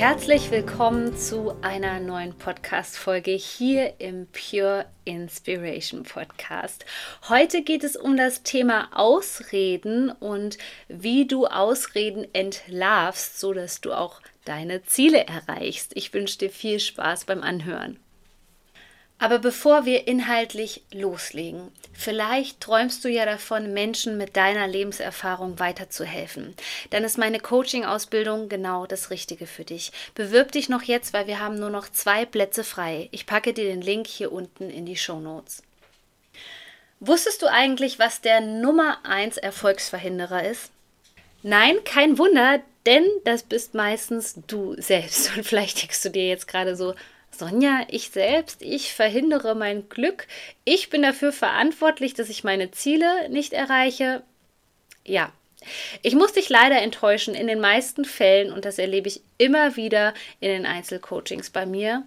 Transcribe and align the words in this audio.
Herzlich 0.00 0.50
willkommen 0.50 1.14
zu 1.14 1.52
einer 1.60 2.00
neuen 2.00 2.32
Podcast-Folge 2.32 3.32
hier 3.32 4.00
im 4.00 4.28
Pure 4.28 4.86
Inspiration 5.04 6.04
Podcast. 6.04 6.86
Heute 7.28 7.62
geht 7.62 7.84
es 7.84 7.96
um 7.96 8.16
das 8.16 8.42
Thema 8.42 8.88
Ausreden 8.94 10.10
und 10.10 10.56
wie 10.88 11.26
du 11.26 11.46
Ausreden 11.46 12.26
entlarvst, 12.32 13.38
sodass 13.38 13.82
du 13.82 13.92
auch 13.92 14.22
deine 14.46 14.82
Ziele 14.84 15.26
erreichst. 15.26 15.94
Ich 15.94 16.14
wünsche 16.14 16.38
dir 16.38 16.50
viel 16.50 16.80
Spaß 16.80 17.26
beim 17.26 17.42
Anhören. 17.42 17.98
Aber 19.20 19.38
bevor 19.38 19.84
wir 19.84 20.08
inhaltlich 20.08 20.82
loslegen, 20.92 21.70
vielleicht 21.92 22.58
träumst 22.62 23.04
du 23.04 23.08
ja 23.10 23.26
davon, 23.26 23.74
Menschen 23.74 24.16
mit 24.16 24.34
deiner 24.34 24.66
Lebenserfahrung 24.66 25.58
weiterzuhelfen. 25.58 26.54
Dann 26.88 27.04
ist 27.04 27.18
meine 27.18 27.38
Coaching-Ausbildung 27.38 28.48
genau 28.48 28.86
das 28.86 29.10
Richtige 29.10 29.46
für 29.46 29.64
dich. 29.64 29.92
Bewirb 30.14 30.52
dich 30.52 30.70
noch 30.70 30.82
jetzt, 30.82 31.12
weil 31.12 31.26
wir 31.26 31.38
haben 31.38 31.58
nur 31.58 31.68
noch 31.68 31.90
zwei 31.90 32.24
Plätze 32.24 32.64
frei. 32.64 33.10
Ich 33.12 33.26
packe 33.26 33.52
dir 33.52 33.64
den 33.64 33.82
Link 33.82 34.06
hier 34.06 34.32
unten 34.32 34.70
in 34.70 34.86
die 34.86 34.96
Show 34.96 35.20
Notes. 35.20 35.62
Wusstest 36.98 37.42
du 37.42 37.46
eigentlich, 37.46 37.98
was 37.98 38.22
der 38.22 38.40
Nummer 38.40 39.00
1 39.04 39.36
Erfolgsverhinderer 39.36 40.44
ist? 40.44 40.70
Nein, 41.42 41.76
kein 41.84 42.16
Wunder, 42.16 42.60
denn 42.86 43.04
das 43.24 43.42
bist 43.42 43.74
meistens 43.74 44.36
du 44.46 44.80
selbst. 44.80 45.30
Und 45.36 45.44
vielleicht 45.44 45.82
denkst 45.82 46.02
du 46.02 46.08
dir 46.08 46.26
jetzt 46.26 46.48
gerade 46.48 46.74
so, 46.74 46.94
Sonja, 47.40 47.86
ich 47.88 48.10
selbst, 48.10 48.60
ich 48.60 48.92
verhindere 48.92 49.54
mein 49.54 49.88
Glück. 49.88 50.26
Ich 50.64 50.90
bin 50.90 51.00
dafür 51.00 51.32
verantwortlich, 51.32 52.12
dass 52.12 52.28
ich 52.28 52.44
meine 52.44 52.70
Ziele 52.70 53.30
nicht 53.30 53.54
erreiche. 53.54 54.22
Ja, 55.06 55.32
ich 56.02 56.14
muss 56.14 56.34
dich 56.34 56.50
leider 56.50 56.82
enttäuschen. 56.82 57.34
In 57.34 57.46
den 57.46 57.58
meisten 57.58 58.04
Fällen, 58.04 58.52
und 58.52 58.66
das 58.66 58.78
erlebe 58.78 59.08
ich 59.08 59.22
immer 59.38 59.76
wieder 59.76 60.12
in 60.40 60.50
den 60.50 60.66
Einzelcoachings 60.66 61.48
bei 61.48 61.64
mir 61.64 62.04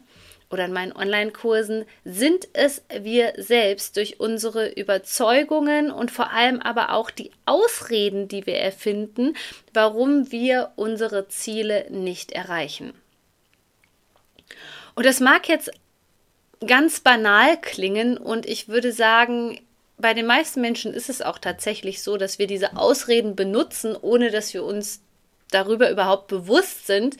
oder 0.51 0.65
in 0.65 0.73
meinen 0.73 0.95
Online-Kursen, 0.95 1.85
sind 2.05 2.47
es 2.53 2.83
wir 2.95 3.33
selbst 3.37 3.97
durch 3.97 4.19
unsere 4.19 4.69
Überzeugungen 4.69 5.89
und 5.89 6.11
vor 6.11 6.31
allem 6.31 6.61
aber 6.61 6.93
auch 6.93 7.09
die 7.09 7.31
Ausreden, 7.47 8.27
die 8.27 8.45
wir 8.45 8.57
erfinden, 8.57 9.35
warum 9.73 10.31
wir 10.31 10.73
unsere 10.75 11.27
Ziele 11.27 11.87
nicht 11.89 12.31
erreichen. 12.33 12.93
Und 14.95 15.05
das 15.05 15.19
mag 15.19 15.49
jetzt 15.49 15.71
ganz 16.65 16.99
banal 16.99 17.59
klingen 17.59 18.17
und 18.17 18.45
ich 18.45 18.67
würde 18.67 18.91
sagen, 18.91 19.59
bei 19.97 20.13
den 20.13 20.25
meisten 20.25 20.61
Menschen 20.61 20.93
ist 20.93 21.09
es 21.09 21.21
auch 21.21 21.37
tatsächlich 21.37 22.01
so, 22.01 22.17
dass 22.17 22.39
wir 22.39 22.47
diese 22.47 22.77
Ausreden 22.77 23.35
benutzen, 23.35 23.95
ohne 23.95 24.31
dass 24.31 24.53
wir 24.53 24.63
uns 24.63 25.01
darüber 25.51 25.89
überhaupt 25.89 26.27
bewusst 26.27 26.87
sind, 26.87 27.17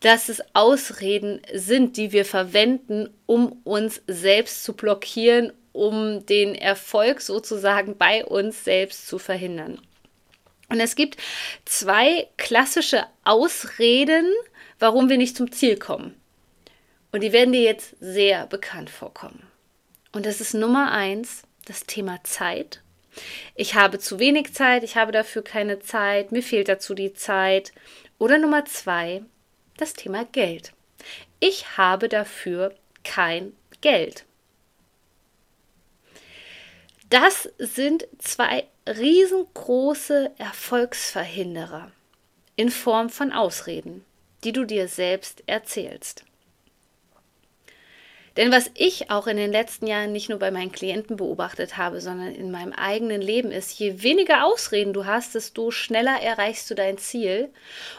dass 0.00 0.28
es 0.28 0.42
Ausreden 0.52 1.40
sind, 1.54 1.96
die 1.96 2.12
wir 2.12 2.24
verwenden, 2.24 3.08
um 3.26 3.60
uns 3.64 4.02
selbst 4.06 4.64
zu 4.64 4.74
blockieren, 4.74 5.52
um 5.72 6.26
den 6.26 6.54
Erfolg 6.54 7.20
sozusagen 7.20 7.96
bei 7.96 8.24
uns 8.24 8.64
selbst 8.64 9.06
zu 9.06 9.18
verhindern. 9.18 9.80
Und 10.68 10.80
es 10.80 10.96
gibt 10.96 11.18
zwei 11.64 12.28
klassische 12.36 13.04
Ausreden, 13.24 14.26
warum 14.78 15.08
wir 15.08 15.18
nicht 15.18 15.36
zum 15.36 15.52
Ziel 15.52 15.78
kommen. 15.78 16.14
Und 17.12 17.20
die 17.22 17.32
werden 17.32 17.52
dir 17.52 17.62
jetzt 17.62 17.94
sehr 18.00 18.46
bekannt 18.46 18.90
vorkommen. 18.90 19.46
Und 20.12 20.26
das 20.26 20.40
ist 20.40 20.54
Nummer 20.54 20.92
eins, 20.92 21.42
das 21.66 21.84
Thema 21.84 22.18
Zeit. 22.24 22.80
Ich 23.54 23.74
habe 23.74 23.98
zu 23.98 24.18
wenig 24.18 24.54
Zeit, 24.54 24.82
ich 24.82 24.96
habe 24.96 25.12
dafür 25.12 25.42
keine 25.42 25.80
Zeit, 25.80 26.32
mir 26.32 26.42
fehlt 26.42 26.68
dazu 26.68 26.94
die 26.94 27.12
Zeit. 27.12 27.72
Oder 28.18 28.38
Nummer 28.38 28.64
zwei, 28.64 29.22
das 29.76 29.92
Thema 29.92 30.24
Geld. 30.24 30.72
Ich 31.38 31.76
habe 31.76 32.08
dafür 32.08 32.74
kein 33.04 33.52
Geld. 33.80 34.24
Das 37.10 37.50
sind 37.58 38.06
zwei 38.18 38.66
riesengroße 38.88 40.30
Erfolgsverhinderer 40.38 41.90
in 42.56 42.70
Form 42.70 43.10
von 43.10 43.32
Ausreden, 43.32 44.04
die 44.44 44.52
du 44.52 44.64
dir 44.64 44.88
selbst 44.88 45.42
erzählst. 45.46 46.24
Denn 48.36 48.50
was 48.50 48.70
ich 48.74 49.10
auch 49.10 49.26
in 49.26 49.36
den 49.36 49.52
letzten 49.52 49.86
Jahren 49.86 50.12
nicht 50.12 50.30
nur 50.30 50.38
bei 50.38 50.50
meinen 50.50 50.72
Klienten 50.72 51.16
beobachtet 51.16 51.76
habe, 51.76 52.00
sondern 52.00 52.34
in 52.34 52.50
meinem 52.50 52.72
eigenen 52.72 53.20
Leben 53.20 53.50
ist, 53.50 53.78
je 53.78 54.02
weniger 54.02 54.44
Ausreden 54.44 54.92
du 54.92 55.04
hast, 55.04 55.34
desto 55.34 55.70
schneller 55.70 56.20
erreichst 56.20 56.70
du 56.70 56.74
dein 56.74 56.98
Ziel. 56.98 57.50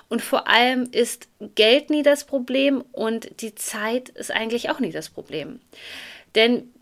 Und 0.10 0.22
vor 0.22 0.48
allem 0.48 0.90
ist 0.92 1.28
Geld 1.56 1.90
nie 1.90 2.04
das 2.04 2.24
Problem 2.26 2.84
und 2.92 3.42
die 3.42 3.56
Zeit 3.56 4.10
ist 4.10 4.32
eigentlich 4.32 4.70
auch 4.70 4.80
nie 4.80 4.92
das 4.92 5.10
Problem. 5.10 5.60
Denn 6.36 6.74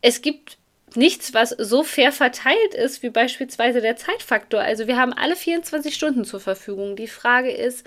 es 0.00 0.20
gibt 0.22 0.58
nichts, 0.94 1.34
was 1.34 1.50
so 1.50 1.82
fair 1.82 2.12
verteilt 2.12 2.74
ist 2.74 3.02
wie 3.02 3.10
beispielsweise 3.10 3.80
der 3.80 3.96
Zeitfaktor. 3.96 4.60
Also 4.60 4.86
wir 4.86 4.96
haben 4.96 5.12
alle 5.12 5.36
24 5.36 5.94
Stunden 5.94 6.24
zur 6.24 6.40
Verfügung. 6.40 6.96
Die 6.96 7.08
Frage 7.08 7.50
ist, 7.50 7.84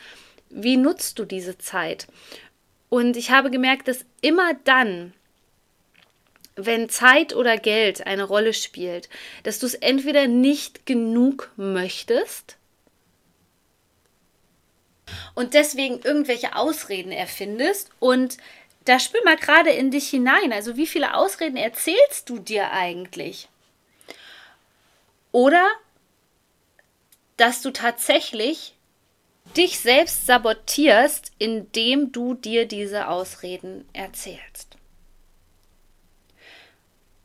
wie 0.50 0.78
nutzt 0.78 1.18
du 1.20 1.26
diese 1.26 1.58
Zeit? 1.58 2.08
Und 2.92 3.16
ich 3.16 3.32
habe 3.32 3.50
gemerkt, 3.50 3.88
dass 3.88 4.04
immer 4.20 4.54
dann, 4.66 5.14
wenn 6.58 6.90
Zeit 6.90 7.34
oder 7.34 7.58
Geld 7.58 8.06
eine 8.06 8.26
Rolle 8.26 8.54
spielt, 8.54 9.08
dass 9.44 9.60
du 9.60 9.66
es 9.66 9.76
entweder 9.76 10.28
nicht 10.28 10.86
genug 10.86 11.54
möchtest 11.56 12.58
und 15.36 15.54
deswegen 15.54 16.02
irgendwelche 16.02 16.58
Ausreden 16.58 17.14
erfindest 17.14 17.92
und 18.02 18.36
da 18.84 19.00
spür 19.00 19.22
mal 19.24 19.38
gerade 19.38 19.70
in 19.70 19.90
dich 19.90 20.10
hinein. 20.10 20.52
Also 20.52 20.76
wie 20.76 20.88
viele 20.88 21.16
Ausreden 21.16 21.56
erzählst 21.56 22.30
du 22.30 22.40
dir 22.40 22.72
eigentlich? 22.72 23.48
Oder 25.32 25.66
dass 27.38 27.62
du 27.62 27.72
tatsächlich 27.72 28.76
dich 29.58 29.80
selbst 29.80 30.26
sabotierst, 30.26 31.32
indem 31.38 32.12
du 32.12 32.34
dir 32.34 32.68
diese 32.68 33.08
Ausreden 33.08 33.88
erzählst. 33.94 34.78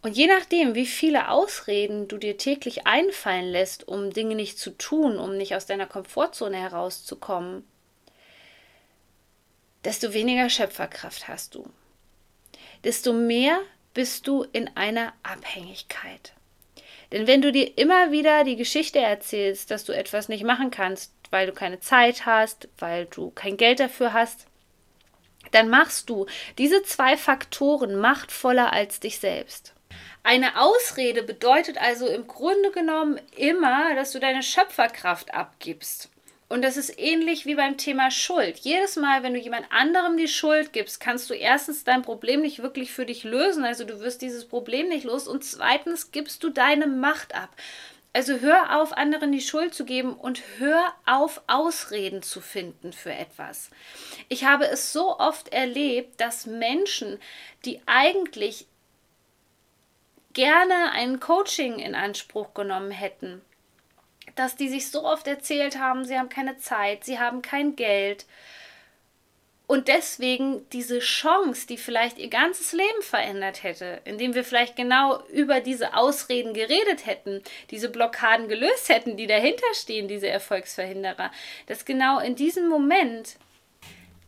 Und 0.02 0.16
je 0.16 0.28
nachdem, 0.28 0.74
wie 0.76 0.86
viele 0.86 1.30
Ausreden 1.30 2.06
du 2.06 2.16
dir 2.16 2.38
täglich 2.38 2.86
einfallen 2.86 3.46
lässt, 3.50 3.88
um 3.88 4.12
Dinge 4.12 4.36
nicht 4.36 4.58
zu 4.58 4.70
tun, 4.70 5.18
um 5.18 5.36
nicht 5.36 5.56
aus 5.56 5.66
deiner 5.66 5.86
Komfortzone 5.86 6.56
herauszukommen, 6.56 7.64
desto 9.84 10.12
weniger 10.12 10.48
Schöpferkraft 10.48 11.26
hast 11.26 11.56
du. 11.56 11.68
Desto 12.84 13.12
mehr 13.12 13.58
bist 13.94 14.28
du 14.28 14.44
in 14.52 14.70
einer 14.76 15.12
Abhängigkeit. 15.24 16.34
Denn 17.10 17.26
wenn 17.26 17.42
du 17.42 17.50
dir 17.50 17.76
immer 17.78 18.12
wieder 18.12 18.44
die 18.44 18.56
Geschichte 18.56 18.98
erzählst, 18.98 19.70
dass 19.70 19.84
du 19.84 19.92
etwas 19.92 20.28
nicht 20.28 20.44
machen 20.44 20.70
kannst, 20.70 21.15
weil 21.32 21.46
du 21.46 21.52
keine 21.52 21.80
Zeit 21.80 22.26
hast, 22.26 22.68
weil 22.78 23.06
du 23.06 23.30
kein 23.30 23.56
Geld 23.56 23.80
dafür 23.80 24.12
hast, 24.12 24.46
dann 25.52 25.68
machst 25.68 26.10
du 26.10 26.26
diese 26.58 26.82
zwei 26.82 27.16
Faktoren 27.16 27.96
machtvoller 27.96 28.72
als 28.72 29.00
dich 29.00 29.18
selbst. 29.18 29.74
Eine 30.22 30.60
Ausrede 30.60 31.22
bedeutet 31.22 31.78
also 31.78 32.08
im 32.08 32.26
Grunde 32.26 32.72
genommen 32.72 33.20
immer, 33.36 33.94
dass 33.94 34.10
du 34.10 34.18
deine 34.18 34.42
Schöpferkraft 34.42 35.32
abgibst. 35.32 36.10
Und 36.48 36.62
das 36.62 36.76
ist 36.76 36.98
ähnlich 36.98 37.44
wie 37.44 37.56
beim 37.56 37.76
Thema 37.76 38.10
Schuld. 38.12 38.58
Jedes 38.58 38.96
Mal, 38.96 39.24
wenn 39.24 39.34
du 39.34 39.40
jemand 39.40 39.66
anderem 39.70 40.16
die 40.16 40.28
Schuld 40.28 40.72
gibst, 40.72 41.00
kannst 41.00 41.28
du 41.28 41.34
erstens 41.34 41.82
dein 41.82 42.02
Problem 42.02 42.40
nicht 42.40 42.62
wirklich 42.62 42.92
für 42.92 43.04
dich 43.04 43.24
lösen, 43.24 43.64
also 43.64 43.84
du 43.84 44.00
wirst 44.00 44.22
dieses 44.22 44.44
Problem 44.44 44.88
nicht 44.88 45.04
los 45.04 45.26
und 45.26 45.44
zweitens 45.44 46.12
gibst 46.12 46.44
du 46.44 46.50
deine 46.50 46.86
Macht 46.86 47.34
ab. 47.34 47.50
Also 48.16 48.40
hör 48.40 48.80
auf, 48.80 48.96
anderen 48.96 49.30
die 49.30 49.42
Schuld 49.42 49.74
zu 49.74 49.84
geben 49.84 50.14
und 50.14 50.40
hör 50.56 50.94
auf, 51.04 51.42
Ausreden 51.48 52.22
zu 52.22 52.40
finden 52.40 52.94
für 52.94 53.12
etwas. 53.12 53.68
Ich 54.30 54.46
habe 54.46 54.66
es 54.66 54.90
so 54.94 55.18
oft 55.18 55.52
erlebt, 55.52 56.18
dass 56.18 56.46
Menschen, 56.46 57.18
die 57.66 57.82
eigentlich 57.84 58.68
gerne 60.32 60.92
ein 60.92 61.20
Coaching 61.20 61.78
in 61.78 61.94
Anspruch 61.94 62.54
genommen 62.54 62.90
hätten, 62.90 63.42
dass 64.34 64.56
die 64.56 64.70
sich 64.70 64.90
so 64.90 65.04
oft 65.04 65.26
erzählt 65.26 65.78
haben, 65.78 66.06
sie 66.06 66.18
haben 66.18 66.30
keine 66.30 66.56
Zeit, 66.56 67.04
sie 67.04 67.18
haben 67.18 67.42
kein 67.42 67.76
Geld. 67.76 68.24
Und 69.66 69.88
deswegen 69.88 70.68
diese 70.70 71.00
Chance, 71.00 71.66
die 71.66 71.76
vielleicht 71.76 72.18
ihr 72.18 72.28
ganzes 72.28 72.72
Leben 72.72 73.02
verändert 73.02 73.64
hätte, 73.64 74.00
indem 74.04 74.34
wir 74.34 74.44
vielleicht 74.44 74.76
genau 74.76 75.22
über 75.32 75.60
diese 75.60 75.94
Ausreden 75.94 76.54
geredet 76.54 77.04
hätten, 77.04 77.42
diese 77.70 77.88
Blockaden 77.88 78.48
gelöst 78.48 78.88
hätten, 78.88 79.16
die 79.16 79.26
dahinter 79.26 79.66
stehen, 79.74 80.06
diese 80.06 80.28
Erfolgsverhinderer, 80.28 81.32
dass 81.66 81.84
genau 81.84 82.20
in 82.20 82.36
diesem 82.36 82.68
Moment 82.68 83.36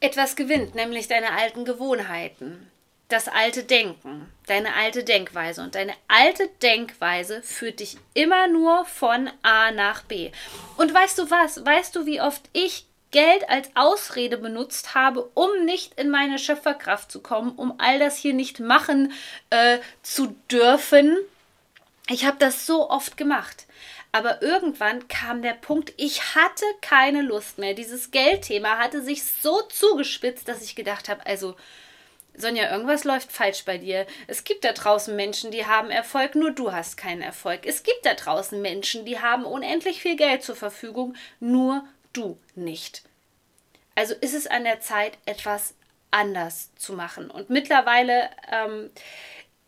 etwas 0.00 0.34
gewinnt, 0.34 0.74
nämlich 0.74 1.06
deine 1.06 1.32
alten 1.32 1.64
Gewohnheiten, 1.64 2.68
das 3.08 3.26
alte 3.26 3.62
Denken, 3.62 4.30
deine 4.46 4.74
alte 4.74 5.02
Denkweise. 5.02 5.62
Und 5.62 5.74
deine 5.74 5.94
alte 6.08 6.48
Denkweise 6.62 7.42
führt 7.42 7.80
dich 7.80 7.96
immer 8.12 8.48
nur 8.48 8.84
von 8.84 9.30
A 9.42 9.70
nach 9.70 10.02
B. 10.02 10.30
Und 10.76 10.92
weißt 10.92 11.18
du 11.18 11.30
was? 11.30 11.64
Weißt 11.64 11.96
du, 11.96 12.06
wie 12.06 12.20
oft 12.20 12.42
ich 12.52 12.87
Geld 13.10 13.48
als 13.48 13.70
Ausrede 13.74 14.36
benutzt 14.36 14.94
habe, 14.94 15.30
um 15.34 15.64
nicht 15.64 15.98
in 15.98 16.10
meine 16.10 16.38
Schöpferkraft 16.38 17.10
zu 17.10 17.20
kommen, 17.20 17.52
um 17.52 17.74
all 17.78 17.98
das 17.98 18.16
hier 18.16 18.34
nicht 18.34 18.60
machen 18.60 19.12
äh, 19.50 19.78
zu 20.02 20.36
dürfen. 20.50 21.16
Ich 22.08 22.24
habe 22.26 22.36
das 22.38 22.66
so 22.66 22.90
oft 22.90 23.16
gemacht. 23.16 23.66
Aber 24.10 24.42
irgendwann 24.42 25.06
kam 25.08 25.42
der 25.42 25.52
Punkt, 25.52 25.92
ich 25.96 26.34
hatte 26.34 26.64
keine 26.80 27.22
Lust 27.22 27.58
mehr. 27.58 27.74
Dieses 27.74 28.10
Geldthema 28.10 28.78
hatte 28.78 29.02
sich 29.02 29.22
so 29.24 29.60
zugespitzt, 29.68 30.48
dass 30.48 30.62
ich 30.62 30.74
gedacht 30.74 31.08
habe, 31.08 31.26
also 31.26 31.56
Sonja, 32.34 32.70
irgendwas 32.70 33.04
läuft 33.04 33.32
falsch 33.32 33.64
bei 33.64 33.78
dir. 33.78 34.06
Es 34.28 34.44
gibt 34.44 34.64
da 34.64 34.72
draußen 34.72 35.14
Menschen, 35.14 35.50
die 35.50 35.66
haben 35.66 35.90
Erfolg, 35.90 36.36
nur 36.36 36.52
du 36.52 36.72
hast 36.72 36.96
keinen 36.96 37.20
Erfolg. 37.20 37.66
Es 37.66 37.82
gibt 37.82 38.06
da 38.06 38.14
draußen 38.14 38.62
Menschen, 38.62 39.04
die 39.04 39.20
haben 39.20 39.44
unendlich 39.44 40.00
viel 40.00 40.16
Geld 40.16 40.44
zur 40.44 40.54
Verfügung, 40.54 41.16
nur 41.40 41.84
du 42.18 42.38
nicht. 42.54 43.02
Also 43.94 44.14
ist 44.14 44.34
es 44.34 44.46
an 44.46 44.64
der 44.64 44.80
Zeit, 44.80 45.18
etwas 45.26 45.74
anders 46.10 46.74
zu 46.76 46.92
machen. 46.92 47.30
Und 47.30 47.50
mittlerweile 47.50 48.30
ähm, 48.50 48.90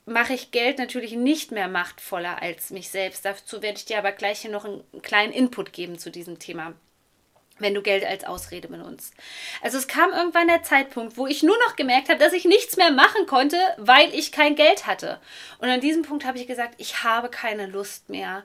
mache 0.06 0.32
ich 0.32 0.50
Geld 0.50 0.78
natürlich 0.78 1.12
nicht 1.12 1.52
mehr 1.52 1.68
machtvoller 1.68 2.40
als 2.42 2.70
mich 2.70 2.90
selbst. 2.90 3.24
Dazu 3.24 3.62
werde 3.62 3.78
ich 3.78 3.84
dir 3.84 3.98
aber 3.98 4.12
gleich 4.12 4.40
hier 4.40 4.50
noch 4.50 4.64
einen 4.64 4.84
kleinen 5.02 5.32
Input 5.32 5.72
geben 5.72 5.98
zu 5.98 6.10
diesem 6.10 6.38
Thema 6.38 6.74
wenn 7.60 7.74
du 7.74 7.82
Geld 7.82 8.04
als 8.04 8.24
Ausrede 8.24 8.68
benutzt. 8.68 9.14
Also 9.62 9.78
es 9.78 9.86
kam 9.86 10.12
irgendwann 10.12 10.48
der 10.48 10.62
Zeitpunkt, 10.62 11.16
wo 11.16 11.26
ich 11.26 11.42
nur 11.42 11.56
noch 11.66 11.76
gemerkt 11.76 12.08
habe, 12.08 12.18
dass 12.18 12.32
ich 12.32 12.44
nichts 12.44 12.76
mehr 12.76 12.90
machen 12.90 13.26
konnte, 13.26 13.58
weil 13.76 14.12
ich 14.14 14.32
kein 14.32 14.56
Geld 14.56 14.86
hatte. 14.86 15.20
Und 15.58 15.68
an 15.68 15.80
diesem 15.80 16.02
Punkt 16.02 16.24
habe 16.24 16.38
ich 16.38 16.46
gesagt, 16.46 16.74
ich 16.78 17.04
habe 17.04 17.28
keine 17.28 17.66
Lust 17.66 18.08
mehr, 18.08 18.44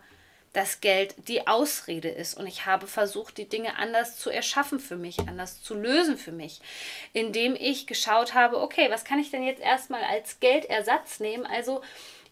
dass 0.55 0.79
Geld 0.79 1.15
die 1.27 1.47
Ausrede 1.47 2.09
ist. 2.09 2.37
Und 2.37 2.47
ich 2.47 2.65
habe 2.65 2.87
versucht, 2.87 3.37
die 3.37 3.49
Dinge 3.49 3.77
anders 3.77 4.17
zu 4.17 4.29
erschaffen 4.29 4.79
für 4.79 4.95
mich, 4.95 5.19
anders 5.19 5.61
zu 5.61 5.73
lösen 5.73 6.17
für 6.17 6.31
mich, 6.31 6.61
indem 7.13 7.55
ich 7.55 7.87
geschaut 7.87 8.33
habe, 8.33 8.61
okay, 8.61 8.89
was 8.89 9.03
kann 9.03 9.19
ich 9.19 9.31
denn 9.31 9.43
jetzt 9.43 9.61
erstmal 9.61 10.03
als 10.03 10.39
Geldersatz 10.39 11.19
nehmen? 11.19 11.45
Also 11.45 11.81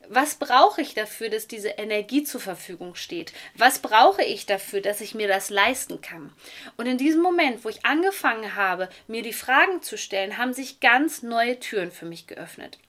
was 0.09 0.35
brauche 0.35 0.81
ich 0.81 0.93
dafür, 0.93 1.29
dass 1.29 1.47
diese 1.47 1.69
Energie 1.69 2.23
zur 2.23 2.41
Verfügung 2.41 2.95
steht? 2.95 3.33
Was 3.55 3.79
brauche 3.79 4.23
ich 4.23 4.45
dafür, 4.45 4.81
dass 4.81 5.01
ich 5.01 5.15
mir 5.15 5.27
das 5.27 5.49
leisten 5.49 6.01
kann? 6.01 6.33
Und 6.77 6.87
in 6.87 6.97
diesem 6.97 7.21
Moment, 7.21 7.63
wo 7.63 7.69
ich 7.69 7.85
angefangen 7.85 8.55
habe, 8.55 8.89
mir 9.07 9.21
die 9.21 9.33
Fragen 9.33 9.81
zu 9.81 9.97
stellen, 9.97 10.37
haben 10.37 10.53
sich 10.53 10.79
ganz 10.79 11.23
neue 11.23 11.59
Türen 11.59 11.91
für 11.91 12.05
mich 12.05 12.27
geöffnet. 12.27 12.79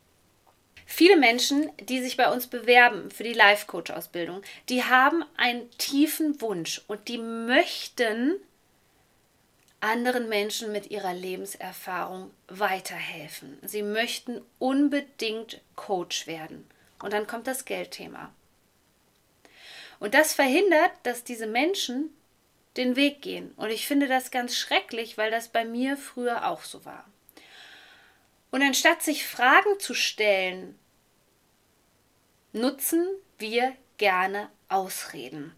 Viele 0.96 1.16
Menschen, 1.16 1.72
die 1.80 2.00
sich 2.00 2.16
bei 2.16 2.30
uns 2.30 2.46
bewerben 2.46 3.10
für 3.10 3.24
die 3.24 3.32
Life 3.32 3.66
Coach 3.66 3.90
Ausbildung, 3.90 4.42
die 4.68 4.84
haben 4.84 5.24
einen 5.36 5.68
tiefen 5.72 6.40
Wunsch 6.40 6.82
und 6.86 7.08
die 7.08 7.18
möchten 7.18 8.36
anderen 9.80 10.28
Menschen 10.28 10.70
mit 10.70 10.92
ihrer 10.92 11.12
Lebenserfahrung 11.12 12.30
weiterhelfen. 12.46 13.58
Sie 13.62 13.82
möchten 13.82 14.40
unbedingt 14.60 15.60
Coach 15.74 16.28
werden. 16.28 16.64
Und 17.02 17.12
dann 17.12 17.26
kommt 17.26 17.48
das 17.48 17.64
Geldthema. 17.64 18.32
Und 19.98 20.14
das 20.14 20.32
verhindert, 20.32 20.92
dass 21.02 21.24
diese 21.24 21.48
Menschen 21.48 22.10
den 22.76 22.94
Weg 22.94 23.20
gehen. 23.20 23.52
Und 23.56 23.70
ich 23.70 23.88
finde 23.88 24.06
das 24.06 24.30
ganz 24.30 24.56
schrecklich, 24.56 25.18
weil 25.18 25.32
das 25.32 25.48
bei 25.48 25.64
mir 25.64 25.96
früher 25.96 26.46
auch 26.46 26.62
so 26.62 26.84
war. 26.84 27.04
Und 28.52 28.62
anstatt 28.62 29.02
sich 29.02 29.26
Fragen 29.26 29.80
zu 29.80 29.94
stellen, 29.94 30.78
nutzen 32.54 33.06
wir 33.38 33.74
gerne 33.98 34.48
Ausreden. 34.68 35.52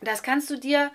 Das 0.00 0.22
kannst 0.22 0.50
du 0.50 0.56
dir 0.56 0.90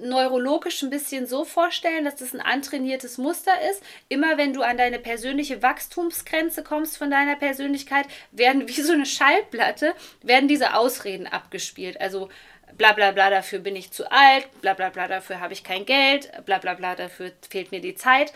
neurologisch 0.00 0.82
ein 0.82 0.90
bisschen 0.90 1.26
so 1.26 1.44
vorstellen, 1.44 2.04
dass 2.04 2.16
das 2.16 2.32
ein 2.32 2.40
antrainiertes 2.40 3.18
Muster 3.18 3.52
ist. 3.70 3.82
Immer 4.08 4.38
wenn 4.38 4.52
du 4.52 4.62
an 4.62 4.78
deine 4.78 4.98
persönliche 4.98 5.62
Wachstumsgrenze 5.62 6.62
kommst 6.62 6.96
von 6.96 7.10
deiner 7.10 7.36
Persönlichkeit, 7.36 8.06
werden 8.32 8.66
wie 8.68 8.80
so 8.80 8.92
eine 8.92 9.06
Schallplatte, 9.06 9.94
werden 10.22 10.48
diese 10.48 10.74
Ausreden 10.74 11.26
abgespielt. 11.26 12.00
Also 12.00 12.30
bla 12.76 12.92
bla 12.92 13.12
bla, 13.12 13.30
dafür 13.30 13.58
bin 13.58 13.76
ich 13.76 13.90
zu 13.90 14.10
alt, 14.10 14.48
bla 14.60 14.74
bla 14.74 14.90
bla, 14.90 15.08
dafür 15.08 15.40
habe 15.40 15.52
ich 15.52 15.62
kein 15.62 15.84
Geld, 15.84 16.32
bla 16.46 16.58
bla 16.58 16.74
bla, 16.74 16.94
dafür 16.94 17.32
fehlt 17.48 17.70
mir 17.70 17.80
die 17.80 17.94
Zeit. 17.94 18.32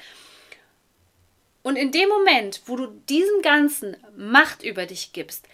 Und 1.63 1.77
in 1.77 1.91
dem 1.91 2.09
Moment, 2.09 2.63
wo 2.67 2.77
du 2.77 2.87
diesem 3.09 3.43
Ganzen 3.43 3.97
Macht 4.17 4.63
über 4.63 4.87
dich 4.87 5.13
gibst, 5.13 5.49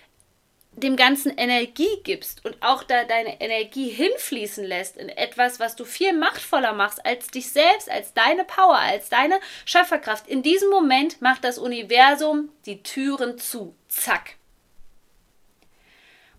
dem 0.74 0.96
Ganzen 0.96 1.36
Energie 1.36 2.00
gibst 2.02 2.44
und 2.44 2.56
auch 2.62 2.82
da 2.82 3.04
deine 3.04 3.40
Energie 3.40 3.90
hinfließen 3.90 4.64
lässt 4.64 4.96
in 4.96 5.10
etwas, 5.10 5.60
was 5.60 5.76
du 5.76 5.84
viel 5.84 6.14
machtvoller 6.14 6.72
machst 6.72 7.04
als 7.04 7.28
dich 7.28 7.50
selbst, 7.50 7.90
als 7.90 8.14
deine 8.14 8.44
Power, 8.44 8.78
als 8.78 9.10
deine 9.10 9.38
Schöpferkraft, 9.66 10.26
in 10.28 10.42
diesem 10.42 10.70
Moment 10.70 11.20
macht 11.20 11.44
das 11.44 11.58
Universum 11.58 12.50
die 12.64 12.82
Türen 12.82 13.38
zu. 13.38 13.74
Zack. 13.88 14.36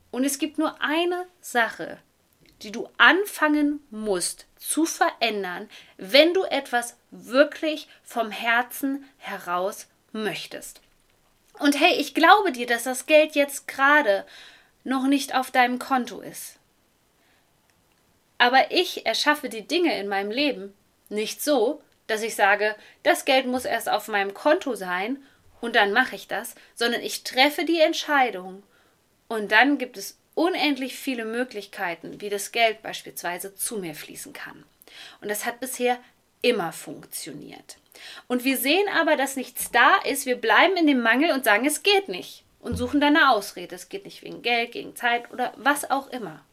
Und 0.10 0.24
es 0.24 0.40
gibt 0.40 0.58
nur 0.58 0.82
eine 0.82 1.28
Sache, 1.40 2.00
die 2.64 2.72
du 2.72 2.90
anfangen 2.98 3.86
musst 3.92 4.48
zu 4.58 4.86
verändern, 4.86 5.70
wenn 5.98 6.34
du 6.34 6.44
etwas 6.44 6.98
wirklich 7.12 7.88
vom 8.04 8.32
Herzen 8.32 9.06
heraus 9.18 9.88
möchtest. 10.12 10.82
Und 11.60 11.80
hey, 11.80 11.94
ich 12.00 12.14
glaube 12.14 12.52
dir, 12.52 12.68
dass 12.68 12.84
das 12.84 13.06
Geld 13.06 13.36
jetzt 13.36 13.68
gerade 13.68 14.26
noch 14.84 15.08
nicht 15.08 15.36
auf 15.36 15.52
deinem 15.52 15.80
Konto 15.80 16.20
ist. 16.20 16.58
Aber 18.38 18.72
ich 18.72 19.06
erschaffe 19.06 19.50
die 19.50 19.68
Dinge 19.68 19.98
in 19.98 20.08
meinem 20.08 20.32
Leben 20.32 20.74
nicht 21.10 21.42
so, 21.42 21.82
dass 22.08 22.24
ich 22.24 22.36
sage, 22.36 22.76
das 23.04 23.26
Geld 23.26 23.46
muss 23.46 23.66
erst 23.66 23.88
auf 23.88 24.08
meinem 24.08 24.34
Konto 24.34 24.76
sein 24.76 25.24
und 25.62 25.76
dann 25.76 25.94
mache 25.94 26.16
ich 26.16 26.28
das, 26.28 26.56
sondern 26.76 27.02
ich 27.02 27.24
treffe 27.24 27.64
die 27.64 27.80
Entscheidung 27.80 28.64
und 29.30 29.52
dann 29.52 29.78
gibt 29.78 29.96
es 29.96 30.18
unendlich 30.36 30.98
viele 30.98 31.26
Möglichkeiten, 31.26 32.20
wie 32.20 32.30
das 32.30 32.52
Geld 32.52 32.82
beispielsweise 32.82 33.56
zu 33.56 33.78
mir 33.78 33.96
fließen 33.96 34.34
kann. 34.34 34.66
Und 35.22 35.30
das 35.30 35.46
hat 35.46 35.60
bisher 35.60 35.98
immer 36.44 36.72
funktioniert. 36.72 37.78
Und 38.28 38.44
wir 38.44 38.58
sehen 38.58 38.88
aber, 38.90 39.16
dass 39.16 39.36
nichts 39.36 39.72
da 39.72 39.96
ist. 40.06 40.28
Wir 40.28 40.36
bleiben 40.36 40.78
in 40.78 40.86
dem 40.86 41.02
Mangel 41.02 41.32
und 41.32 41.44
sagen, 41.44 41.66
es 41.66 41.82
geht 41.82 42.10
nicht. 42.10 42.44
Und 42.60 42.78
suchen 42.78 43.02
dann 43.02 43.18
eine 43.18 43.32
Ausrede. 43.32 43.76
Es 43.76 43.90
geht 43.90 44.06
nicht 44.06 44.22
wegen 44.22 44.42
Geld, 44.44 44.72
gegen 44.72 44.96
Zeit 44.96 45.32
oder 45.32 45.54
was 45.58 45.90
auch 45.90 46.08
immer. 46.08 46.46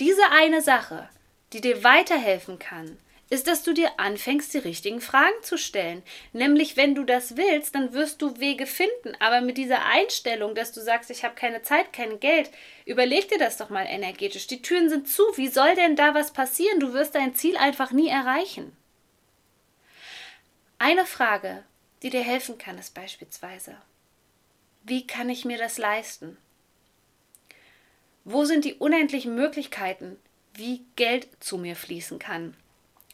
Diese 0.00 0.30
eine 0.32 0.60
Sache, 0.60 1.08
die 1.52 1.60
dir 1.60 1.84
weiterhelfen 1.84 2.58
kann, 2.58 2.98
ist, 3.28 3.48
dass 3.48 3.64
du 3.64 3.72
dir 3.72 3.98
anfängst, 3.98 4.54
die 4.54 4.58
richtigen 4.58 5.00
Fragen 5.00 5.42
zu 5.42 5.58
stellen. 5.58 6.02
Nämlich, 6.32 6.76
wenn 6.76 6.94
du 6.94 7.04
das 7.04 7.36
willst, 7.36 7.74
dann 7.74 7.92
wirst 7.92 8.22
du 8.22 8.38
Wege 8.38 8.66
finden. 8.66 9.16
Aber 9.18 9.40
mit 9.40 9.58
dieser 9.58 9.84
Einstellung, 9.84 10.54
dass 10.54 10.72
du 10.72 10.80
sagst, 10.80 11.10
ich 11.10 11.24
habe 11.24 11.34
keine 11.34 11.62
Zeit, 11.62 11.92
kein 11.92 12.20
Geld, 12.20 12.50
überleg 12.84 13.28
dir 13.28 13.38
das 13.38 13.56
doch 13.56 13.68
mal 13.68 13.86
energetisch. 13.86 14.46
Die 14.46 14.62
Türen 14.62 14.88
sind 14.88 15.08
zu. 15.08 15.24
Wie 15.34 15.48
soll 15.48 15.74
denn 15.74 15.96
da 15.96 16.14
was 16.14 16.32
passieren? 16.32 16.78
Du 16.78 16.92
wirst 16.92 17.16
dein 17.16 17.34
Ziel 17.34 17.56
einfach 17.56 17.90
nie 17.90 18.08
erreichen. 18.08 18.76
Eine 20.78 21.06
Frage, 21.06 21.64
die 22.02 22.10
dir 22.10 22.22
helfen 22.22 22.58
kann, 22.58 22.78
ist 22.78 22.94
beispielsweise, 22.94 23.76
wie 24.84 25.06
kann 25.06 25.30
ich 25.30 25.44
mir 25.44 25.58
das 25.58 25.78
leisten? 25.78 26.36
Wo 28.24 28.44
sind 28.44 28.64
die 28.64 28.74
unendlichen 28.74 29.34
Möglichkeiten, 29.34 30.16
wie 30.54 30.84
Geld 30.94 31.28
zu 31.40 31.58
mir 31.58 31.74
fließen 31.74 32.18
kann? 32.18 32.56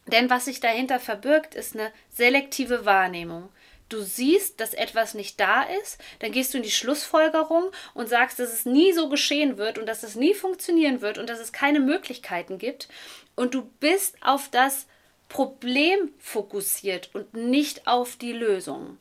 Denn 0.07 0.31
was 0.31 0.47
sich 0.47 0.61
dahinter 0.61 0.99
verbirgt, 0.99 1.55
ist 1.55 1.75
eine 1.75 1.93
selektive 2.11 2.85
Wahrnehmung. 2.85 3.49
Du 3.89 4.01
siehst, 4.01 4.59
dass 4.59 4.73
etwas 4.73 5.13
nicht 5.13 5.39
da 5.39 5.63
ist, 5.63 5.99
dann 6.21 6.33
gehst 6.33 6.55
du 6.55 6.57
in 6.57 6.63
die 6.63 6.71
Schlussfolgerung 6.71 7.71
und 7.93 8.09
sagst, 8.09 8.39
dass 8.39 8.53
es 8.53 8.65
nie 8.65 8.93
so 8.95 9.11
geschehen 9.11 9.59
wird 9.59 9.77
und 9.77 9.85
dass 9.87 10.03
es 10.03 10.15
nie 10.15 10.33
funktionieren 10.33 11.03
wird 11.03 11.19
und 11.19 11.29
dass 11.29 11.41
es 11.41 11.53
keine 11.53 11.79
Möglichkeiten 11.79 12.57
gibt. 12.57 12.89
Und 13.37 13.53
du 13.53 13.71
bist 13.81 14.17
auf 14.23 14.49
das 14.49 14.87
Problem 15.29 16.11
fokussiert 16.19 17.11
und 17.15 17.35
nicht 17.35 17.87
auf 17.87 18.17
die 18.17 18.33
Lösung. 18.33 18.97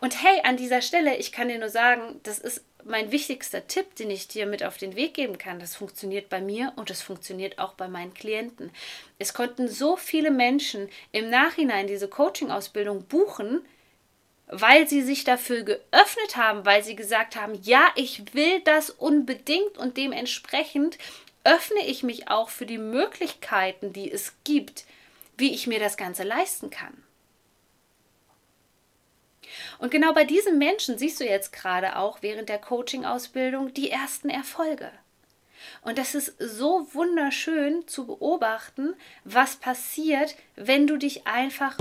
Und 0.00 0.22
hey, 0.22 0.40
an 0.44 0.56
dieser 0.56 0.82
Stelle, 0.82 1.16
ich 1.16 1.30
kann 1.30 1.48
dir 1.48 1.58
nur 1.58 1.68
sagen, 1.68 2.20
das 2.22 2.38
ist 2.38 2.64
mein 2.84 3.12
wichtigster 3.12 3.66
Tipp, 3.66 3.94
den 3.96 4.10
ich 4.10 4.28
dir 4.28 4.46
mit 4.46 4.64
auf 4.64 4.78
den 4.78 4.96
Weg 4.96 5.14
geben 5.14 5.36
kann. 5.36 5.60
Das 5.60 5.76
funktioniert 5.76 6.28
bei 6.30 6.40
mir 6.40 6.72
und 6.76 6.88
das 6.88 7.02
funktioniert 7.02 7.58
auch 7.58 7.74
bei 7.74 7.88
meinen 7.88 8.14
Klienten. 8.14 8.70
Es 9.18 9.34
konnten 9.34 9.68
so 9.68 9.96
viele 9.96 10.30
Menschen 10.30 10.88
im 11.12 11.28
Nachhinein 11.28 11.86
diese 11.86 12.08
Coaching-Ausbildung 12.08 13.04
buchen, 13.04 13.60
weil 14.46 14.88
sie 14.88 15.02
sich 15.02 15.24
dafür 15.24 15.62
geöffnet 15.62 16.36
haben, 16.36 16.64
weil 16.64 16.82
sie 16.82 16.96
gesagt 16.96 17.36
haben, 17.36 17.54
ja, 17.62 17.88
ich 17.94 18.34
will 18.34 18.60
das 18.64 18.90
unbedingt 18.90 19.78
und 19.78 19.96
dementsprechend 19.96 20.98
öffne 21.44 21.86
ich 21.86 22.02
mich 22.02 22.28
auch 22.28 22.48
für 22.48 22.66
die 22.66 22.78
Möglichkeiten, 22.78 23.92
die 23.92 24.10
es 24.10 24.34
gibt, 24.44 24.84
wie 25.36 25.54
ich 25.54 25.66
mir 25.66 25.78
das 25.78 25.96
Ganze 25.96 26.24
leisten 26.24 26.70
kann. 26.70 27.02
Und 29.78 29.90
genau 29.90 30.12
bei 30.12 30.24
diesen 30.24 30.58
Menschen 30.58 30.98
siehst 30.98 31.20
du 31.20 31.24
jetzt 31.24 31.52
gerade 31.52 31.96
auch 31.96 32.18
während 32.22 32.48
der 32.48 32.58
Coaching-Ausbildung 32.58 33.74
die 33.74 33.90
ersten 33.90 34.30
Erfolge. 34.30 34.90
Und 35.82 35.98
das 35.98 36.14
ist 36.14 36.34
so 36.38 36.88
wunderschön 36.92 37.86
zu 37.86 38.06
beobachten, 38.06 38.94
was 39.24 39.56
passiert, 39.56 40.34
wenn 40.56 40.86
du 40.86 40.96
dich 40.96 41.26
einfach 41.26 41.78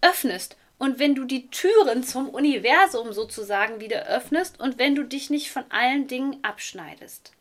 öffnest 0.00 0.56
und 0.78 0.98
wenn 0.98 1.14
du 1.14 1.24
die 1.24 1.48
Türen 1.48 2.02
zum 2.02 2.28
Universum 2.28 3.12
sozusagen 3.12 3.80
wieder 3.80 4.06
öffnest 4.06 4.60
und 4.60 4.78
wenn 4.78 4.94
du 4.94 5.04
dich 5.04 5.30
nicht 5.30 5.50
von 5.50 5.64
allen 5.70 6.08
Dingen 6.08 6.38
abschneidest. 6.42 7.32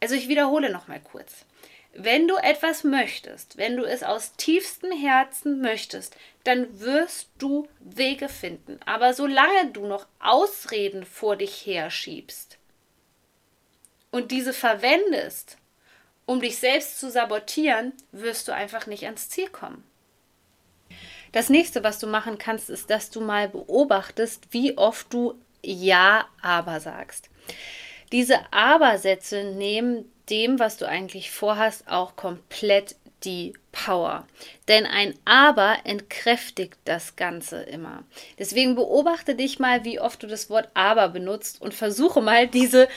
Also 0.00 0.14
ich 0.14 0.28
wiederhole 0.28 0.70
noch 0.70 0.88
mal 0.88 1.00
kurz. 1.00 1.45
Wenn 1.98 2.28
du 2.28 2.36
etwas 2.36 2.84
möchtest, 2.84 3.56
wenn 3.56 3.76
du 3.76 3.84
es 3.84 4.02
aus 4.02 4.34
tiefstem 4.36 4.92
Herzen 4.92 5.62
möchtest, 5.62 6.14
dann 6.44 6.78
wirst 6.78 7.30
du 7.38 7.66
Wege 7.80 8.28
finden. 8.28 8.78
Aber 8.84 9.14
solange 9.14 9.70
du 9.72 9.86
noch 9.86 10.06
Ausreden 10.20 11.06
vor 11.06 11.36
dich 11.36 11.64
herschiebst 11.64 12.58
und 14.10 14.30
diese 14.30 14.52
verwendest, 14.52 15.56
um 16.26 16.40
dich 16.40 16.58
selbst 16.58 17.00
zu 17.00 17.10
sabotieren, 17.10 17.94
wirst 18.12 18.46
du 18.48 18.52
einfach 18.52 18.86
nicht 18.86 19.04
ans 19.04 19.30
Ziel 19.30 19.48
kommen. 19.48 19.82
Das 21.32 21.48
nächste, 21.48 21.82
was 21.82 21.98
du 21.98 22.06
machen 22.06 22.36
kannst, 22.36 22.68
ist, 22.68 22.90
dass 22.90 23.10
du 23.10 23.22
mal 23.22 23.48
beobachtest, 23.48 24.48
wie 24.50 24.76
oft 24.76 25.12
du 25.12 25.34
Ja, 25.62 26.28
aber 26.42 26.80
sagst. 26.80 27.30
Diese 28.12 28.52
Aber-Sätze 28.52 29.44
nehmen 29.44 30.10
dem, 30.30 30.58
was 30.58 30.76
du 30.76 30.86
eigentlich 30.86 31.30
vorhast, 31.30 31.88
auch 31.88 32.16
komplett 32.16 32.96
die 33.24 33.54
Power. 33.72 34.26
Denn 34.68 34.86
ein 34.86 35.14
Aber 35.24 35.78
entkräftigt 35.84 36.78
das 36.84 37.16
Ganze 37.16 37.62
immer. 37.62 38.04
Deswegen 38.38 38.74
beobachte 38.74 39.34
dich 39.34 39.58
mal, 39.58 39.84
wie 39.84 40.00
oft 40.00 40.22
du 40.22 40.26
das 40.26 40.50
Wort 40.50 40.68
Aber 40.74 41.08
benutzt 41.08 41.60
und 41.60 41.74
versuche 41.74 42.20
mal 42.20 42.46
diese 42.46 42.88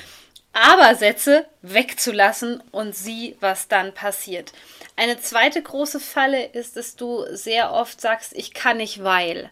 Aber-Sätze 0.53 1.45
wegzulassen 1.62 2.62
und 2.71 2.95
sieh, 2.95 3.36
was 3.39 3.67
dann 3.67 3.93
passiert. 3.93 4.51
Eine 4.95 5.19
zweite 5.19 5.62
große 5.62 6.00
Falle 6.00 6.45
ist, 6.45 6.75
dass 6.75 6.95
du 6.95 7.25
sehr 7.31 7.71
oft 7.71 8.01
sagst, 8.01 8.33
ich 8.33 8.53
kann 8.53 8.77
nicht, 8.77 9.03
weil. 9.03 9.50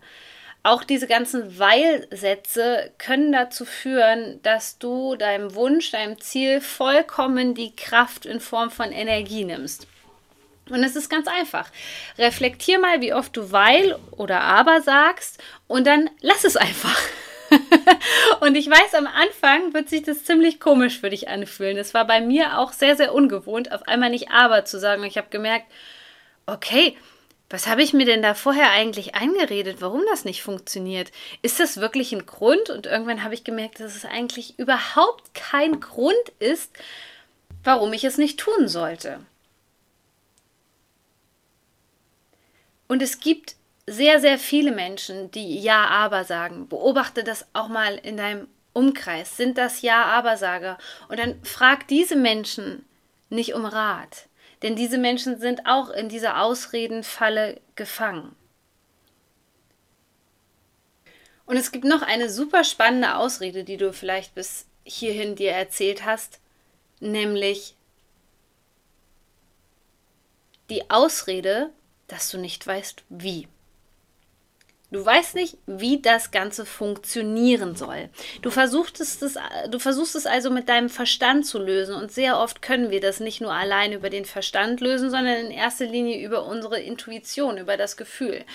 Auch 0.68 0.84
diese 0.84 1.08
ganzen 1.08 1.58
Weil-Sätze 1.60 2.92
können 2.98 3.32
dazu 3.32 3.64
führen, 3.64 4.42
dass 4.44 4.78
du 4.78 5.16
deinem 5.16 5.56
Wunsch, 5.56 5.92
deinem 5.92 6.20
Ziel 6.20 6.60
vollkommen 6.60 7.56
die 7.56 7.74
Kraft 7.74 8.26
in 8.26 8.42
Form 8.42 8.70
von 8.70 8.92
Energie 8.92 9.46
nimmst. 9.46 9.88
Und 10.70 10.84
es 10.84 10.98
ist 10.98 11.10
ganz 11.10 11.30
einfach. 11.30 11.70
Reflektier 12.18 12.80
mal, 12.80 13.00
wie 13.00 13.14
oft 13.14 13.38
du 13.38 13.54
weil 13.54 13.98
oder 14.12 14.42
aber 14.42 14.82
sagst 14.82 15.42
und 15.68 15.88
dann 15.88 16.10
lass 16.20 16.44
es 16.44 16.58
einfach. 16.58 17.00
und 18.42 18.56
ich 18.56 18.70
weiß, 18.70 18.94
am 18.96 19.08
Anfang 19.08 19.74
wird 19.74 19.88
sich 19.88 20.04
das 20.04 20.26
ziemlich 20.26 20.60
komisch 20.60 21.00
für 21.00 21.10
dich 21.10 21.30
anfühlen. 21.30 21.78
Es 21.78 21.94
war 21.94 22.06
bei 22.06 22.20
mir 22.20 22.60
auch 22.60 22.74
sehr, 22.74 22.98
sehr 22.98 23.14
ungewohnt, 23.14 23.72
auf 23.72 23.88
einmal 23.88 24.10
nicht 24.10 24.32
aber 24.32 24.66
zu 24.66 24.82
sagen. 24.82 25.06
Ich 25.06 25.18
habe 25.18 25.28
gemerkt, 25.30 25.68
okay, 26.46 26.98
was 27.50 27.68
habe 27.68 27.82
ich 27.82 27.94
mir 27.94 28.06
denn 28.06 28.22
da 28.22 28.34
vorher 28.34 28.72
eigentlich 28.72 29.16
eingeredet, 29.16 29.78
warum 29.80 30.04
das 30.10 30.26
nicht 30.26 30.44
funktioniert? 30.44 31.12
Ist 31.42 31.60
das 31.60 31.78
wirklich 31.78 32.12
ein 32.12 32.26
Grund? 32.26 32.70
Und 32.70 32.86
irgendwann 32.86 33.24
habe 33.24 33.34
ich 33.34 33.46
gemerkt, 33.46 33.80
dass 33.80 33.96
es 33.96 34.04
eigentlich 34.04 34.60
überhaupt 34.60 35.34
kein 35.34 35.80
Grund 35.80 36.16
ist, 36.40 36.74
warum 37.64 37.94
ich 37.94 38.04
es 38.04 38.18
nicht 38.18 38.40
tun 38.40 38.68
sollte. 38.68 39.20
Und 42.90 43.02
es 43.02 43.20
gibt 43.20 43.56
sehr, 43.86 44.20
sehr 44.20 44.38
viele 44.38 44.72
Menschen, 44.72 45.32
die 45.32 45.60
Ja, 45.60 45.86
aber 45.86 46.26
sagen. 46.26 46.68
Beobachte 46.68 47.24
das 47.24 47.46
auch 47.54 47.70
mal 47.70 47.96
in 47.96 48.18
deinem 48.18 48.48
Umkreis. 48.74 49.38
Sind 49.38 49.58
das 49.58 49.82
Ja, 49.82 50.04
aber 50.06 50.36
Sager? 50.36 50.78
Und 51.08 51.20
dann 51.20 51.42
frag 51.44 51.88
diese 51.88 52.18
Menschen 52.18 52.86
nicht 53.30 53.54
um 53.54 53.66
Rat. 53.66 54.28
Denn 54.62 54.76
diese 54.76 54.98
Menschen 54.98 55.40
sind 55.40 55.66
auch 55.66 55.90
in 55.90 56.10
dieser 56.10 56.42
Ausredenfalle 56.42 57.62
gefangen. 57.76 58.36
Und 61.46 61.58
es 61.58 61.72
gibt 61.72 61.86
noch 61.86 62.02
eine 62.02 62.30
super 62.30 62.64
spannende 62.64 63.16
Ausrede, 63.16 63.64
die 63.64 63.78
du 63.78 63.94
vielleicht 63.94 64.36
bis 64.36 64.66
hierhin 64.84 65.36
dir 65.36 65.52
erzählt 65.52 66.06
hast, 66.06 66.40
nämlich 67.00 67.76
die 70.70 70.90
Ausrede, 70.90 71.72
dass 72.08 72.30
du 72.30 72.38
nicht 72.38 72.66
weißt, 72.66 73.04
wie. 73.10 73.48
Du 74.90 75.06
weißt 75.06 75.36
nicht, 75.36 75.58
wie 75.66 76.02
das 76.02 76.32
Ganze 76.32 76.66
funktionieren 76.66 77.76
soll. 77.76 78.08
Du 78.42 78.50
versuchst, 78.50 79.02
es, 79.02 79.20
du 79.70 79.80
versuchst 79.80 80.16
es 80.16 80.26
also 80.26 80.50
mit 80.50 80.70
deinem 80.70 80.88
Verstand 80.88 81.46
zu 81.46 81.60
lösen 81.60 81.94
und 81.94 82.10
sehr 82.10 82.40
oft 82.40 82.62
können 82.62 82.90
wir 82.90 83.02
das 83.02 83.20
nicht 83.20 83.42
nur 83.42 83.52
allein 83.52 83.92
über 83.92 84.10
den 84.10 84.24
Verstand 84.24 84.80
lösen, 84.80 85.10
sondern 85.10 85.48
in 85.48 85.52
erster 85.52 85.84
Linie 85.84 86.26
über 86.26 86.46
unsere 86.46 86.80
Intuition, 86.80 87.58
über 87.58 87.76
das 87.76 87.98
Gefühl. 87.98 88.46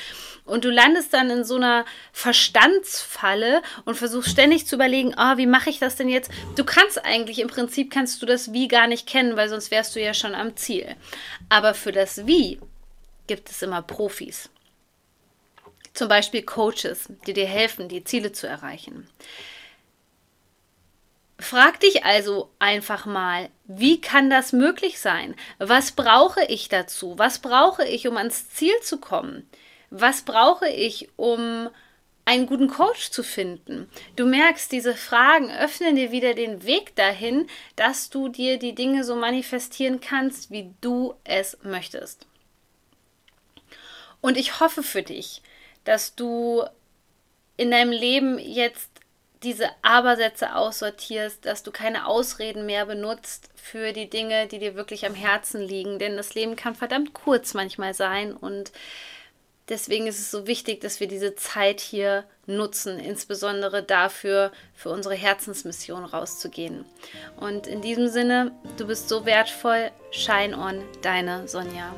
Und 0.46 0.64
du 0.64 0.70
landest 0.70 1.12
dann 1.12 1.28
in 1.28 1.44
so 1.44 1.56
einer 1.56 1.84
Verstandsfalle 2.14 3.60
und 3.84 3.96
versuchst 3.96 4.30
ständig 4.30 4.66
zu 4.66 4.76
überlegen, 4.76 5.14
oh, 5.18 5.36
wie 5.36 5.46
mache 5.46 5.68
ich 5.68 5.80
das 5.80 5.96
denn 5.96 6.08
jetzt? 6.08 6.30
Du 6.56 6.64
kannst 6.64 7.04
eigentlich, 7.04 7.40
im 7.40 7.48
Prinzip 7.48 7.90
kannst 7.90 8.22
du 8.22 8.26
das 8.26 8.54
Wie 8.54 8.68
gar 8.68 8.86
nicht 8.86 9.06
kennen, 9.06 9.36
weil 9.36 9.50
sonst 9.50 9.70
wärst 9.70 9.94
du 9.94 10.00
ja 10.00 10.14
schon 10.14 10.34
am 10.34 10.56
Ziel. 10.56 10.96
Aber 11.50 11.74
für 11.74 11.92
das 11.92 12.26
Wie 12.26 12.58
gibt 13.26 13.50
es 13.50 13.60
immer 13.60 13.82
Profis. 13.82 14.48
Zum 15.94 16.08
Beispiel 16.08 16.42
Coaches, 16.42 17.08
die 17.26 17.32
dir 17.32 17.46
helfen, 17.46 17.88
die 17.88 18.04
Ziele 18.04 18.32
zu 18.32 18.46
erreichen. 18.46 19.08
Frag 21.42 21.80
dich 21.80 22.04
also 22.04 22.50
einfach 22.60 23.04
mal, 23.04 23.50
wie 23.64 24.00
kann 24.00 24.30
das 24.30 24.52
möglich 24.52 25.00
sein? 25.00 25.34
Was 25.58 25.90
brauche 25.90 26.44
ich 26.44 26.68
dazu? 26.68 27.18
Was 27.18 27.40
brauche 27.40 27.84
ich, 27.84 28.06
um 28.06 28.16
ans 28.16 28.48
Ziel 28.50 28.74
zu 28.80 28.98
kommen? 28.98 29.48
Was 29.90 30.22
brauche 30.22 30.68
ich, 30.68 31.08
um 31.16 31.68
einen 32.24 32.46
guten 32.46 32.68
Coach 32.68 33.10
zu 33.10 33.24
finden? 33.24 33.90
Du 34.14 34.24
merkst, 34.24 34.70
diese 34.70 34.94
Fragen 34.94 35.50
öffnen 35.50 35.96
dir 35.96 36.12
wieder 36.12 36.34
den 36.34 36.64
Weg 36.64 36.94
dahin, 36.94 37.48
dass 37.74 38.08
du 38.08 38.28
dir 38.28 38.58
die 38.58 38.76
Dinge 38.76 39.02
so 39.02 39.16
manifestieren 39.16 40.00
kannst, 40.00 40.52
wie 40.52 40.72
du 40.80 41.14
es 41.24 41.58
möchtest. 41.64 42.26
Und 44.20 44.36
ich 44.36 44.60
hoffe 44.60 44.84
für 44.84 45.02
dich, 45.02 45.42
dass 45.84 46.14
du 46.14 46.64
in 47.56 47.70
deinem 47.70 47.92
Leben 47.92 48.38
jetzt 48.38 48.90
diese 49.42 49.68
Abersätze 49.82 50.54
aussortierst, 50.54 51.44
dass 51.44 51.62
du 51.62 51.72
keine 51.72 52.06
Ausreden 52.06 52.64
mehr 52.64 52.86
benutzt 52.86 53.50
für 53.56 53.92
die 53.92 54.08
Dinge, 54.08 54.46
die 54.46 54.58
dir 54.58 54.76
wirklich 54.76 55.04
am 55.04 55.14
Herzen 55.14 55.60
liegen. 55.60 55.98
Denn 55.98 56.16
das 56.16 56.34
Leben 56.34 56.56
kann 56.56 56.74
verdammt 56.74 57.12
kurz 57.12 57.54
manchmal 57.54 57.94
sein 57.94 58.32
und 58.32 58.72
deswegen 59.68 60.06
ist 60.06 60.18
es 60.18 60.30
so 60.30 60.46
wichtig, 60.46 60.80
dass 60.80 61.00
wir 61.00 61.08
diese 61.08 61.34
Zeit 61.34 61.80
hier 61.80 62.24
nutzen, 62.46 62.98
insbesondere 62.98 63.82
dafür, 63.82 64.52
für 64.74 64.90
unsere 64.90 65.14
Herzensmission 65.14 66.04
rauszugehen. 66.04 66.84
Und 67.36 67.66
in 67.66 67.80
diesem 67.80 68.08
Sinne, 68.08 68.52
du 68.76 68.86
bist 68.86 69.08
so 69.08 69.24
wertvoll. 69.24 69.90
Shine 70.10 70.56
on, 70.56 70.84
deine 71.02 71.48
Sonja. 71.48 71.94